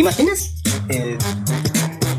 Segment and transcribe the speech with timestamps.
[0.00, 0.52] ¿Te imaginas
[0.88, 1.18] eh,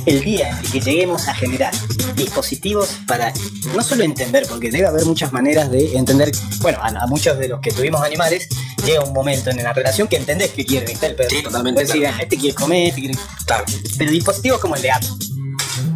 [0.05, 1.73] el día en el que lleguemos a generar
[2.13, 3.33] dispositivos para
[3.75, 7.47] no solo entender, porque debe haber muchas maneras de entender, bueno, a, a muchos de
[7.47, 8.49] los que tuvimos animales,
[8.85, 11.07] llega un momento en la relación que entendés que quiere, ¿viste?
[11.07, 11.29] El perro.
[11.31, 12.17] Sí, totalmente, decir, claro.
[12.19, 13.17] "Ah, este quiere comer, este quiere...
[13.47, 13.65] Claro.
[13.97, 15.09] Pero dispositivos como el de Apple,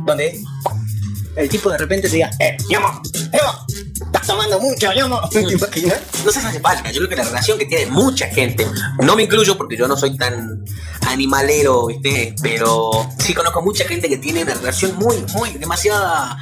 [0.08, 0.42] donde
[1.36, 3.66] el tipo de repente te diga, eh, Yomo, Yomo,
[4.26, 5.22] estás tomando mucho, Yomo.
[5.30, 6.00] ¿Te imaginas?
[6.26, 6.92] No se hace falta.
[6.92, 8.68] Yo creo que la relación que tiene mucha gente,
[9.00, 10.66] no me incluyo porque yo no soy tan
[11.08, 12.36] animalero, ¿viste?
[12.42, 16.38] Pero sí conozco mucha gente que tiene una relación muy, muy, demasiada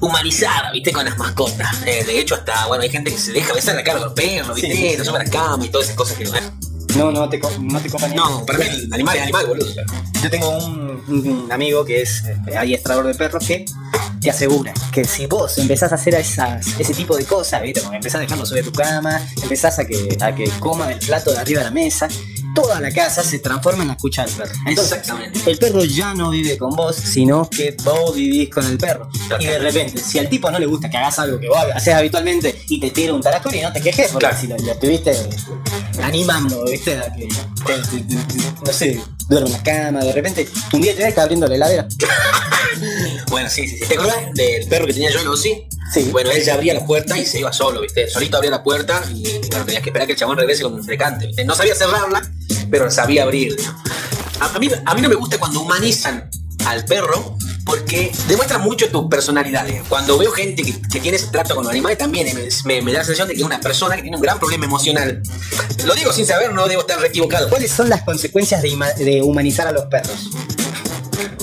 [0.00, 0.92] humanizada, ¿viste?
[0.92, 1.82] Con las mascotas.
[1.86, 4.14] Eh, de hecho, hasta, bueno, hay gente que se deja besar la cara con los
[4.14, 4.96] perros, ¿viste?
[4.96, 5.04] Sí.
[5.04, 6.32] Se a la cama y todas esas cosas que no.
[6.96, 9.66] No, no te, no te copa ni- No, para mí el animal es animal, boludo.
[10.22, 13.64] Yo tengo un, un amigo que es eh, adiestrador de perros que
[14.20, 17.80] te asegura que si vos empezás a hacer esas, ese tipo de cosas, ¿viste?
[17.82, 21.30] Como empezás a dejarlo sobre tu cama, empezás a que, a que coma del plato
[21.32, 22.08] de arriba de la mesa,
[22.54, 24.52] toda la casa se transforma en la escucha del perro.
[24.66, 25.50] Entonces, Exactamente.
[25.50, 29.08] el perro ya no vive con vos, sino que vos vivís con el perro.
[29.40, 31.92] Y de repente, si al tipo no le gusta que hagas algo que vos haces
[31.94, 34.40] habitualmente y te tira un tarascón y no te quejes, porque Claro.
[34.40, 35.12] si lo, lo estuviste
[36.02, 36.96] animando, ¿viste?
[36.98, 40.92] A que, te- te- te- no sé, duerme en la cama, de repente, un día
[40.92, 41.88] te ves está abriendo la heladera.
[43.28, 43.84] Bueno, sí, sí, sí.
[43.86, 45.36] ¿Te acuerdas del perro que tenía yo, no?
[45.36, 45.64] Sí.
[46.10, 48.08] Bueno, él ya abría la puerta y se iba solo, ¿viste?
[48.08, 50.82] Solito abría la puerta y bueno, tenías que esperar que el chabón regrese con un
[50.84, 51.44] frecante, ¿viste?
[51.44, 52.20] No sabía cerrarla,
[52.70, 53.56] pero sabía abrir.
[54.40, 56.28] A, a mí, a mí no me gusta cuando humanizan
[56.66, 59.82] al perro porque demuestra mucho tus personalidades.
[59.88, 62.92] Cuando veo gente que, que tiene ese trato con los animales, también me, me- me
[62.92, 65.22] da la sensación de que es una persona que tiene un gran problema emocional.
[65.84, 67.48] Lo digo sin saber, no debo estar re equivocado.
[67.48, 70.30] ¿Cuáles son las consecuencias de humanizar a los perros?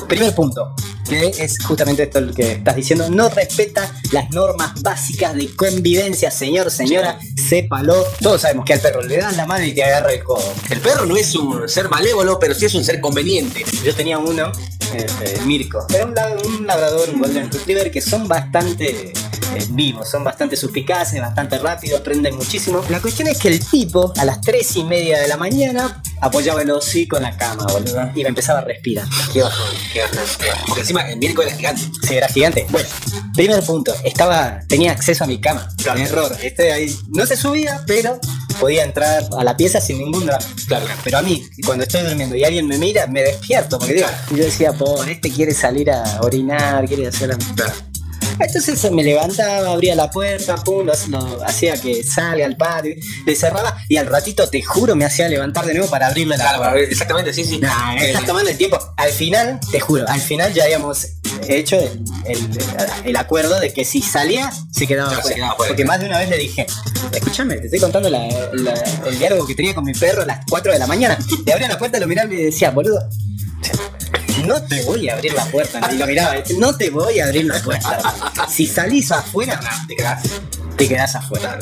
[0.07, 0.75] Primer punto,
[1.07, 6.29] que es justamente esto lo que estás diciendo, no respeta las normas básicas de convivencia,
[6.29, 7.95] señor, señora, sépalo.
[8.21, 10.53] Todos sabemos que al perro le das la mano y te agarra el codo.
[10.69, 13.63] El perro no es un ser malévolo, pero sí es un ser conveniente.
[13.85, 14.51] Yo tenía uno,
[14.95, 15.85] este, Mirko.
[15.93, 16.15] Era un,
[16.59, 19.13] un labrador, un golden retriever que son bastante
[19.55, 22.81] eh, vivos, son bastante suspicaces, bastante rápidos, aprenden muchísimo.
[22.89, 26.61] La cuestión es que el tipo, a las 3 y media de la mañana, apoyaba
[26.61, 29.05] el hocico en la cama, boludo, y me empezaba a respirar.
[29.33, 30.19] Qué bajón, qué bajón.
[30.39, 30.65] qué bajón.
[30.67, 31.81] Porque encima el Mirko era gigante.
[32.07, 32.65] Sí, era gigante.
[32.69, 32.87] Bueno,
[33.35, 35.67] primer punto, estaba, tenía acceso a mi cama.
[35.77, 35.99] Claro.
[35.99, 36.37] Error.
[36.41, 38.19] Este ahí no se subía, pero
[38.61, 40.45] podía entrar a la pieza sin ningún drama.
[40.67, 40.85] Claro.
[41.03, 43.77] Pero a mí, cuando estoy durmiendo y alguien me mira, me despierto.
[43.79, 47.35] Porque digo, yo decía, pobre, este quiere salir a orinar, quiere hacer.
[47.55, 47.73] Claro.
[48.39, 52.95] Entonces me levantaba, abría la puerta, pum, lo, lo hacía que salga al patio,
[53.25, 56.43] le cerraba y al ratito, te juro, me hacía levantar de nuevo para abrirle la
[56.55, 56.91] Claro, puerta.
[56.91, 57.59] exactamente, sí, sí.
[57.59, 58.79] Nah, Eh, estás tomando el tiempo.
[58.97, 61.05] Al final, te juro, al final ya habíamos
[61.47, 62.49] hecho el, el-
[63.05, 65.35] el acuerdo de que si salía, se quedaba se.
[65.57, 66.65] Porque más de una vez le dije,
[67.13, 68.73] escúchame, te estoy contando la- la-
[69.07, 71.17] el diálogo que tenía con mi perro a las 4 de la mañana.
[71.45, 72.99] Le abría la puerta, lo miraba y le decía, boludo.
[74.45, 75.87] No te voy a abrir la puerta.
[75.93, 77.99] Y lo miraba, no te voy a abrir la puerta.
[78.49, 80.23] Si salís afuera, te quedás.
[80.77, 81.59] te quedás afuera.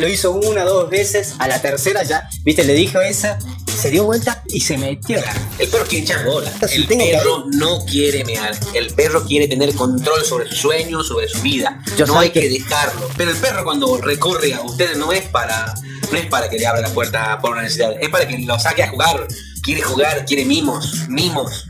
[0.00, 3.38] Lo hizo una, dos veces, a la tercera ya, viste, le dijo esa,
[3.76, 5.18] se dio vuelta y se metió.
[5.58, 6.50] El perro quiere echar bola.
[6.72, 8.58] El perro no quiere mear.
[8.74, 11.82] El perro quiere tener control sobre sus sueños, sobre su vida.
[11.96, 12.40] Yo no hay que...
[12.40, 13.08] que- dejarlo.
[13.16, 15.74] Pero el perro cuando recorre a ustedes no es para
[16.10, 17.92] no es para que le abra la puerta por una necesidad.
[18.00, 19.26] Es para que lo saque a jugar.
[19.62, 21.66] Quiere jugar, quiere mimos, mimos.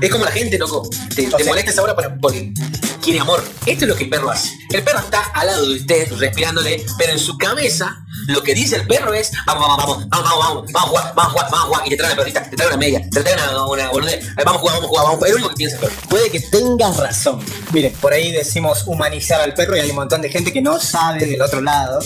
[0.00, 0.88] Es como la gente, loco.
[1.14, 2.52] Te, te sea- molestes ahora para, porque
[3.00, 3.42] quiere amor.
[3.66, 4.50] Esto es lo que el perro hace.
[4.70, 8.76] El perro está al lado de usted, respirándole, pero en su cabeza lo que dice
[8.76, 11.50] el perro es vamos, vamos, vamos, vamos, vamos, vamos, vamos a jugar, vamos a jugar,
[11.50, 11.86] vamos a jugar.
[11.86, 14.34] Y te trae una perrita, te trae una media, te trae una, una boludez.
[14.36, 15.28] Vamos a jugar, vamos a jugar, vamos a jugar.
[15.28, 15.94] Es lo único que piensa el perro.
[16.08, 17.40] Puede que tengas razón.
[17.72, 20.78] Miren, por ahí decimos humanizar al perro y hay un montón de gente que no
[20.78, 22.00] sabe del otro lado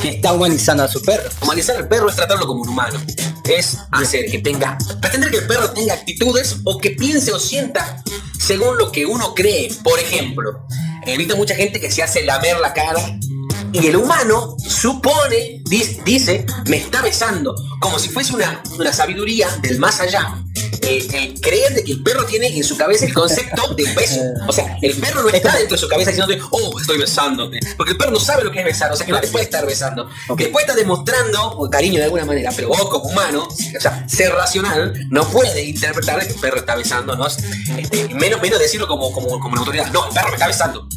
[0.00, 1.30] que está humanizando a su perro.
[1.40, 3.00] Humanizar al perro es tratarlo como un humano.
[3.44, 8.02] Es hacer que tenga, pretender que el perro tenga actitudes o que piense o sienta
[8.38, 9.72] según lo que uno cree.
[9.82, 10.66] Por ejemplo,
[11.06, 13.18] he visto mucha gente que se hace lamer la cara
[13.72, 15.62] y el humano supone,
[16.04, 20.36] dice, me está besando, como si fuese una, una sabiduría del más allá.
[20.82, 24.20] eh, el creer de que el perro tiene en su cabeza el concepto del beso.
[24.48, 27.60] O sea, el perro no está dentro de su cabeza diciéndote, oh, estoy besándote.
[27.76, 29.44] Porque el perro no sabe lo que es besar, o sea que no te puede
[29.44, 30.08] estar besando.
[30.28, 30.38] Ok.
[30.38, 34.32] Que puede estar demostrando cariño de alguna manera, pero vos como humano, o sea, ser
[34.32, 37.26] racional, no puede interpretar de que el perro está besando, ¿no?
[37.26, 39.90] Este, menos, menos decirlo como, como, como una autoridad.
[39.92, 40.88] No, el perro me está besando.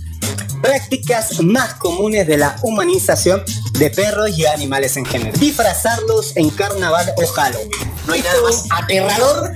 [0.65, 5.39] Prácticas más comunes de la humanización de perros y animales en general.
[5.39, 7.69] Disfrazarlos en carnaval o Halloween.
[8.07, 9.51] No hay nada más aterrador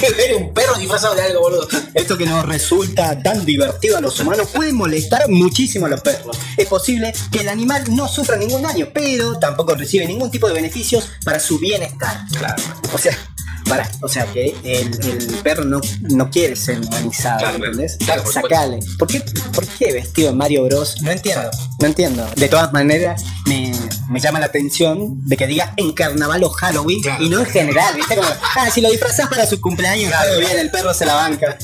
[0.00, 1.66] que ver un perro disfrazado de algo, boludo.
[1.94, 6.38] Esto que nos resulta tan divertido a los humanos puede molestar muchísimo a los perros.
[6.56, 10.54] Es posible que el animal no sufra ningún daño, pero tampoco recibe ningún tipo de
[10.54, 12.24] beneficios para su bienestar.
[12.38, 12.62] Claro.
[12.92, 13.18] O sea,
[13.68, 17.96] para, o sea, que el, el perro no, no quiere ser humanizado, Claro, ¿entendés?
[17.98, 18.32] claro, por.
[18.32, 18.78] Sacale.
[18.98, 19.20] ¿Por qué,
[19.52, 21.00] ¿Por qué vestido de Mario Bros?
[21.02, 21.50] No entiendo.
[21.80, 22.26] No entiendo.
[22.36, 23.72] De todas maneras, me,
[24.08, 27.24] me llama la atención de que diga en carnaval o Halloween Claro.
[27.24, 28.16] y no en general, ¿viste?
[28.16, 31.56] Como, ah, si lo disfrazás para su cumpleaños, todo bien, el perro se la banca.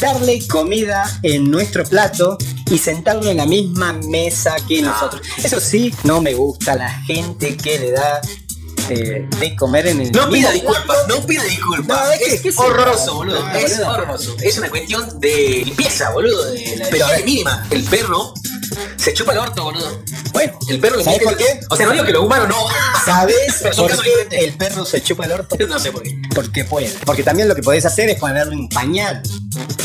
[0.00, 2.38] Darle comida en nuestro plato
[2.70, 5.20] y sentarlo en la misma mesa que nosotros.
[5.42, 8.20] Eso sí, no me gusta la gente que le da
[8.90, 12.00] eh, de comer en el No pida disculpas, no pida disculpas.
[12.06, 13.40] No, es que- es ¿qué se- horroroso, boludo.
[13.42, 13.90] No, es boludo.
[13.92, 14.36] horroroso.
[14.42, 16.44] Es una cuestión de limpieza, boludo.
[16.52, 17.66] De la Pero, mínima.
[17.70, 18.34] El perro
[18.96, 20.02] se chupa el orto, boludo.
[20.32, 21.60] Bueno, El perro le ¿sabes por qué?
[21.70, 22.56] O sea, no digo que los humanos no.
[23.04, 25.56] ¿Sabes por qué el perro se chupa el orto?
[25.68, 26.16] No sé por qué.
[26.34, 26.88] Porque puede.
[27.04, 29.22] Porque también lo que podés hacer es ponerle un pañal.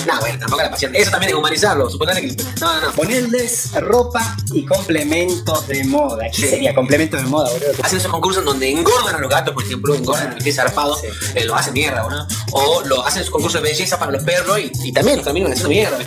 [0.07, 0.95] No, bueno, tampoco la pasión.
[0.95, 1.89] Eso también es humanizarlo.
[1.89, 2.27] Suponer que.
[2.62, 2.92] No, no, no.
[2.94, 6.25] Ponerles ropa y complementos de moda.
[6.31, 6.48] ¿Qué Sí.
[6.50, 7.71] sería complemento de moda, boludo?
[7.83, 10.95] Hacen esos concursos en donde engordan a los gatos, por ejemplo, engordan el pie zarpado,
[10.95, 11.07] Sí.
[11.36, 12.27] eh, lo hacen mierda, boludo.
[12.51, 15.51] O lo hacen esos concursos de belleza para los perros y, y también lo terminan
[15.51, 15.98] haciendo mierda.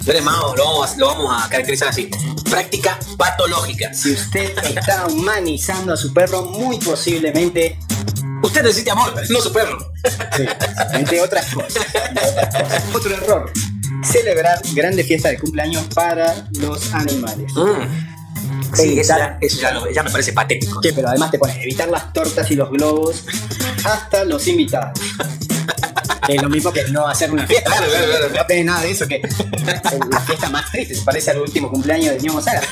[0.57, 2.09] Lo vamos, a, lo vamos a caracterizar así.
[2.51, 3.93] Práctica patológica.
[3.95, 7.79] Si usted está humanizando a su perro, muy posiblemente,
[8.43, 9.93] Usted necesita amor, no su perro.
[10.37, 10.45] sí,
[10.93, 11.85] entre otras cosas.
[12.95, 13.53] Otro error.
[14.05, 17.53] Celebrar grandes fiestas de cumpleaños para los animales.
[17.55, 18.77] Mm.
[18.77, 20.81] Sí, eso, ya, eso ya, lo- ya me parece patético.
[20.81, 23.25] Que, pero además te pones evitar las tortas y los globos
[23.85, 25.01] hasta los invitados.
[26.27, 27.71] Es lo mismo que no hacer una fiesta.
[27.71, 28.35] Claro, claro, claro.
[28.35, 29.39] No tenés nada de eso que es
[30.11, 30.95] la fiesta más triste.
[30.95, 32.63] Se parece al último cumpleaños de Ñomo Saga.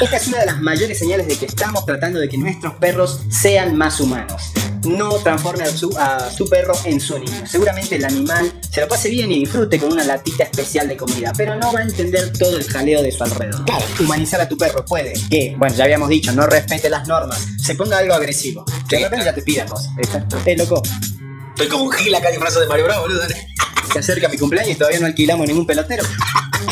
[0.00, 3.20] Esta es una de las mayores señales de que estamos tratando de que nuestros perros
[3.30, 4.52] sean más humanos.
[4.84, 7.46] No transforme a su, a su perro en su niño.
[7.46, 11.32] Seguramente el animal se lo pase bien y disfrute con una latita especial de comida,
[11.36, 13.64] pero no va a entender todo el jaleo de su alrededor.
[13.64, 13.84] Claro.
[14.00, 17.74] Humanizar a tu perro puede que, bueno, ya habíamos dicho, no respete las normas, se
[17.74, 18.64] ponga algo agresivo.
[18.88, 19.94] De repente ya te pida cosas.
[19.96, 20.22] ¿viste?
[20.46, 20.82] Eh, loco,
[21.50, 23.22] Estoy como un gil acá disfrazado de Mario Bravo, boludo.
[23.92, 26.02] se acerca mi cumpleaños y todavía no alquilamos ningún pelotero.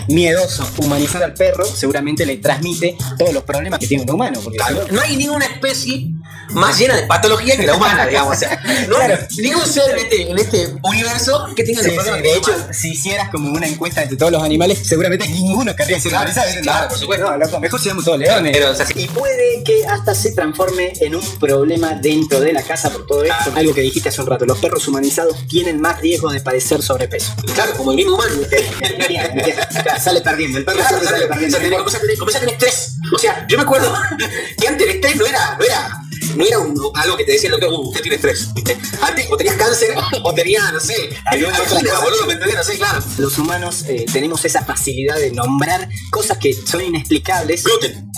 [0.08, 4.40] Miedoso, humanizar al perro seguramente le transmite todos los problemas que tiene un humano.
[4.42, 6.08] Porque Claro, no hay ninguna especie
[6.50, 8.36] más llena de patología que la humana, digamos.
[8.36, 9.26] O sea, no hay Claro.
[9.38, 12.72] ningún ser en este, en este universo que tenga Sí, los de hecho, humana.
[12.72, 16.30] si hicieras como una encuesta entre todos los animales, seguramente ninguno querría ser Claro,
[16.62, 17.30] claro, por supuesto.
[17.30, 18.52] No, loco, mejor seamos todos leones.
[18.52, 18.94] Pero, o sea, sí.
[18.96, 23.22] Y puede que hasta se transforme en un problema dentro de la casa por todo
[23.24, 23.52] esto.
[23.54, 27.32] Algo que dijiste hace un rato, los perros humanizados tienen más riesgo de padecer sobrepeso.
[27.54, 28.32] claro, como el mismo humano.
[30.00, 31.58] Sale perdiendo, el perro sale o sea, perdiendo.
[31.58, 32.92] tenés- comienza a tener- comienza a tener estrés.
[33.14, 33.92] O sea, yo me acuerdo
[34.60, 35.99] que antes el estrés no era, no era,
[36.36, 38.52] no era un- algo que te decía el doctor, uh, usted tiene estrés.
[38.54, 38.78] ¿viste?
[39.00, 42.56] Antes o tenías cáncer o tenías, no sé, alguna angina, boludo, ¿me entendés?
[42.56, 43.02] No sé, claro.
[43.18, 47.64] Los humanos eh, tenemos esa facilidad de nombrar cosas que son inexplicables.
[47.64, 48.10] Gluten.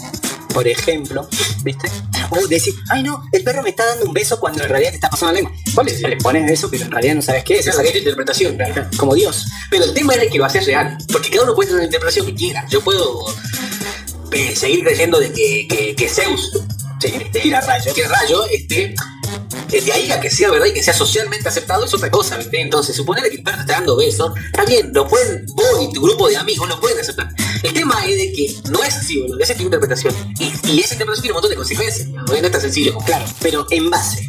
[0.53, 1.27] Por ejemplo,
[1.65, 1.91] ¿viste?
[2.29, 4.97] O decir, ay no, el perro me está dando un beso cuando en realidad te
[4.97, 5.53] está pasando la lengua.
[5.73, 7.67] Vos le, le pones eso, pero en realidad no sabes qué es.
[7.67, 8.57] Esa es la interpretación.
[8.57, 8.87] claro.
[8.99, 9.47] Como Dios.
[9.71, 10.99] Pero el tema es que lo haces real.
[11.11, 12.67] Porque cada uno puede tener la interpretación que quiera.
[12.69, 13.25] Yo puedo
[14.33, 16.53] eh, seguir creyendo de que, que, que Zeus
[17.11, 17.95] rayos.
[17.95, 18.95] tira rayo, este,
[19.73, 22.37] eh, de ahí a que sea verdad y que sea socialmente aceptado es otra cosa,
[22.37, 22.61] ¿viste?
[22.61, 26.37] Entonces, suponer que perro está dando besos, está lo pueden, vos y tu grupo de
[26.37, 27.29] amigos lo pueden aceptar.
[27.63, 30.15] El tema es de que no es así, boludo, esa es tu interpretación.
[30.39, 32.23] Y, esa interpretación tiene un montón de consecuencias, ¿no?
[32.23, 32.99] no es tan sencillo.
[32.99, 34.27] Claro, pero en base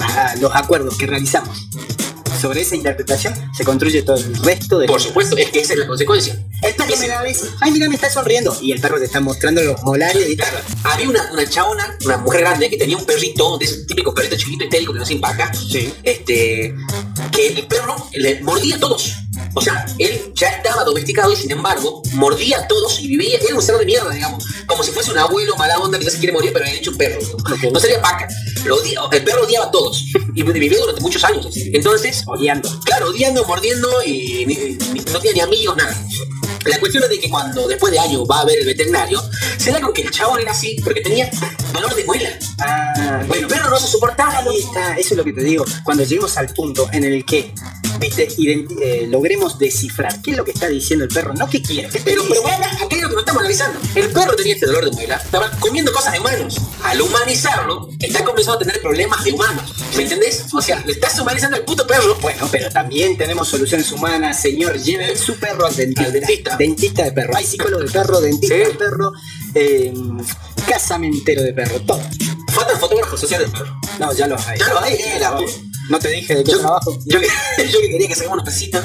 [0.00, 1.68] a los acuerdos que realizamos
[2.40, 5.78] sobre esa interpretación se construye todo el resto de Por supuesto, es que esa es
[5.80, 6.42] la consecuencia.
[6.98, 7.50] Me da besos.
[7.60, 8.56] Ay, mira, me está sonriendo.
[8.60, 12.18] Y el perro te está mostrando los molares y Claro, había una, una chabona, una
[12.18, 15.14] mujer grande, que tenía un perrito, de ese típico perrito chiquito histérico que no se
[15.14, 15.92] empaca, Sí.
[16.02, 16.74] este,
[17.32, 19.12] que el perro le mordía a todos.
[19.54, 23.54] O sea, él ya estaba domesticado y sin embargo mordía a todos y vivía, era
[23.54, 26.18] un cerdo de mierda, digamos, como si fuese un abuelo mala onda que no se
[26.18, 27.20] quiere morir, pero había hecho un perro.
[27.72, 28.28] No sería paca.
[28.64, 31.46] Lo odia- el perro odiaba a todos y vivió durante muchos años.
[31.56, 32.68] Entonces, odiando.
[32.84, 35.96] Claro, odiando, mordiendo y ni- no tiene ni amigos, nada.
[36.64, 39.22] La cuestión es de que cuando después de años va a ver el veterinario,
[39.56, 41.30] se da con que el chabón era así porque tenía
[41.72, 42.28] dolor de muela.
[42.58, 44.38] Ah, El perro no se soportaba.
[44.38, 45.64] Ahí está, eso es lo que te digo.
[45.84, 47.52] Cuando lleguemos al punto en el que
[48.00, 48.28] viste,
[48.82, 51.88] eh, logremos descifrar qué es lo que está diciendo el perro, no qué quiere.
[51.88, 53.80] ¿Qué te Pero, pero bueno, acá es lo que nos estamos analizando.
[53.94, 56.56] El perro tenía este dolor de muela, estaba comiendo cosas de humanos.
[56.82, 59.74] Al humanizarlo, está comenzando a tener problemas de humanos.
[59.96, 60.46] ¿Me entendés?
[60.52, 62.16] O sea, le estás humanizando al puto perro.
[62.20, 64.78] Bueno, pero también tenemos soluciones humanas, señor.
[64.80, 66.04] Lleve su perro al dentista.
[66.06, 66.56] Al dentista.
[66.56, 67.36] Dentista de perro.
[67.36, 68.60] Hay psicólogo de perro, dentista Sí.
[68.62, 69.12] de perro,
[69.54, 69.92] eh,
[70.68, 72.00] casamentero de perro, todo.
[72.52, 73.76] Faltan fotógrafos sociales del perro.
[73.98, 74.58] No, ya lo hay.
[74.58, 75.38] Ya lo hay, eh, la-
[75.90, 76.96] No te dije de qué Yo, trabajo.
[77.04, 77.26] yo, que-
[77.70, 78.82] yo que quería que saquemos unos pesitos.